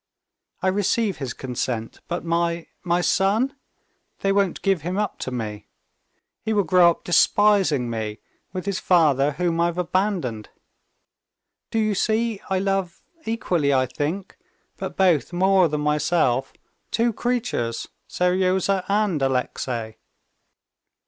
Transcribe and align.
"I 0.63 0.67
receive 0.69 1.17
his 1.19 1.35
consent, 1.35 1.99
but 2.07 2.25
my... 2.25 2.65
my 2.83 3.01
son? 3.01 3.55
They 4.21 4.31
won't 4.31 4.63
give 4.63 4.81
him 4.81 4.97
up 4.97 5.19
to 5.19 5.29
me. 5.29 5.67
He 6.41 6.53
will 6.53 6.63
grow 6.63 6.89
up 6.89 7.03
despising 7.03 7.87
me, 7.87 8.17
with 8.51 8.65
his 8.65 8.79
father, 8.79 9.33
whom 9.33 9.61
I've 9.61 9.77
abandoned. 9.77 10.49
Do 11.69 11.77
you 11.77 11.93
see, 11.93 12.41
I 12.49 12.57
love... 12.57 13.03
equally, 13.25 13.71
I 13.75 13.85
think, 13.85 14.39
but 14.75 14.97
both 14.97 15.33
more 15.33 15.67
than 15.67 15.81
myself—two 15.81 17.13
creatures, 17.13 17.87
Seryozha 18.07 18.83
and 18.87 19.21
Alexey." 19.21 19.97